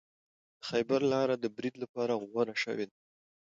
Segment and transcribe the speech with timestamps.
[0.59, 2.97] د خیبر لاره د برید لپاره غوره شوې ده.